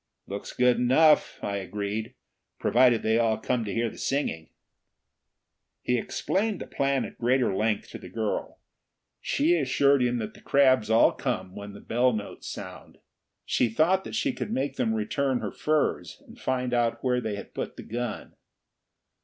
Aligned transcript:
"Looks 0.25 0.51
good 0.51 0.77
enough," 0.77 1.37
I 1.43 1.57
agreed, 1.57 2.15
"provided 2.57 3.03
they 3.03 3.19
all 3.19 3.37
come 3.37 3.63
to 3.65 3.71
hear 3.71 3.87
the 3.87 3.99
singing." 3.99 4.49
He 5.83 5.95
explained 5.99 6.59
the 6.59 6.65
plan 6.65 7.05
at 7.05 7.19
greater 7.19 7.53
length 7.55 7.91
to 7.91 7.99
the 7.99 8.09
girl. 8.09 8.57
She 9.21 9.53
assured 9.53 10.01
him 10.01 10.17
that 10.17 10.33
the 10.33 10.41
crabs 10.41 10.89
all 10.89 11.11
come 11.11 11.53
when 11.55 11.73
the 11.73 11.81
bell 11.81 12.13
notes 12.13 12.47
sound. 12.47 12.97
She 13.45 13.69
thought 13.69 14.03
that 14.05 14.15
she 14.15 14.33
could 14.33 14.51
make 14.51 14.75
them 14.75 14.95
return 14.95 15.39
her 15.39 15.51
furs, 15.51 16.23
and 16.25 16.39
find 16.41 16.73
out 16.73 17.03
where 17.03 17.21
they 17.21 17.35
had 17.35 17.53
put 17.53 17.77
the 17.77 17.83
gun. 17.83 18.33